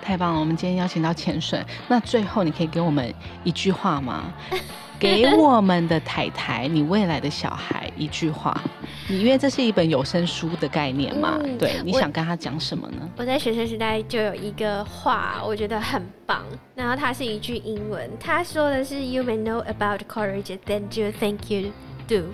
[0.02, 0.40] 太棒了！
[0.40, 3.12] 我们今天邀请到潜水，那最后你可以给我们
[3.44, 4.32] 一句话吗？
[5.02, 8.58] 给我们的太太，你未来的小孩一句话。
[9.08, 11.38] 你因为这是一本有声书的概念嘛？
[11.58, 13.08] 对，你想跟他讲什么呢？
[13.16, 16.44] 我在学生时代就有一个话，我觉得很棒。
[16.74, 21.72] 然后它是一句英文，他说的是 “You may know about courage, then you think you
[22.06, 22.26] do。”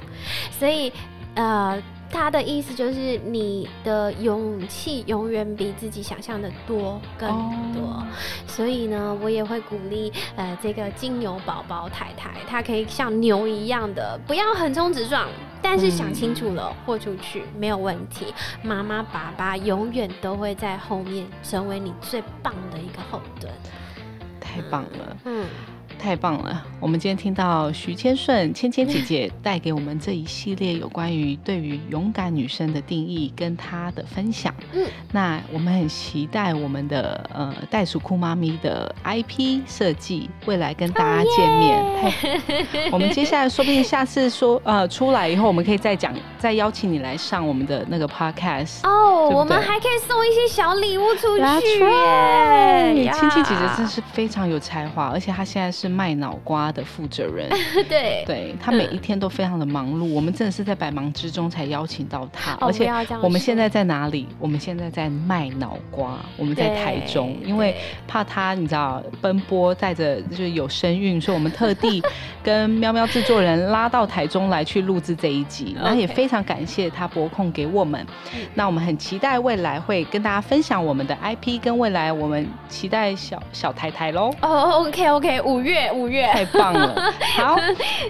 [0.59, 0.93] 所以，
[1.35, 1.83] 呃。
[2.11, 7.29] 他的意思就是，你的勇气永远比自己想象的多更
[7.75, 8.03] 多，
[8.47, 15.29] 所以呢，我也会鼓励呃这个金牛宝宝太太，她可以像牛一样的，不要横冲直撞，
[15.61, 18.33] 但是想清楚了豁出去没有问题。
[18.63, 23.53] 妈妈爸爸永远都会在后面成为你最棒的一个后盾。
[24.41, 25.47] 太棒了，嗯。
[25.99, 26.65] 太棒了！
[26.81, 34.55] 我们今天听到徐千顺芊芊姐姐 带给我们这一系列有关于对于勇敢女生的定义跟她的分享。
[34.73, 41.83] 嗯，那我们很期待我们的呃袋鼠酷妈咪的 IP 设计未来跟大家见面。
[42.93, 48.87] 我们接下来说不定下次说呃出来以后，我们可以再讲，再邀请你来上我们的那个 podcast。
[48.87, 51.43] 哦，我们还可以送一些小礼物出去。
[53.19, 55.88] 芊芊姐姐真是非常有才华，而且她现在是。
[55.89, 57.49] 卖脑瓜的负责人，
[57.89, 62.91] 对，对他每一天都非常的忙碌，我们真的是在百忙之中才邀请到他，而且
[63.23, 64.27] 我们现在在哪里？
[64.39, 67.75] 我们现在在卖脑瓜，我们在台中，因为
[68.07, 72.03] 怕他你知道奔波带着就是有身孕，所以我们特地
[72.43, 78.05] 跟喵喵制作人拉到台中来去录制这一集，然后也非常感谢他拨空给我们，
[78.55, 84.33] 那我们很期待未来会跟大家分享我们的 IP，跟未来我们期待小小台台喽。
[84.41, 85.78] 哦，OK OK，五月。
[85.95, 87.57] 五月太棒了， 好，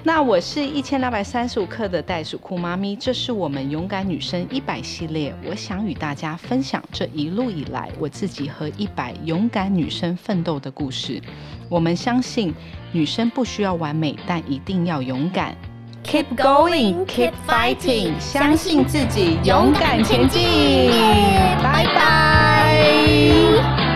[0.02, 11.20] 那我是一千两百三十五克的袋鼠酷妈咪，这是我们勇敢女生一百系列，我想与大家分享这一路以来我自己和一百勇敢女生奋斗的故事。
[11.68, 12.54] 我们相信
[12.92, 15.54] 女生不需要完美，但一定要勇敢
[16.02, 20.90] ，keep going，keep fighting，相信自己，勇敢前进，
[21.62, 23.87] 拜拜。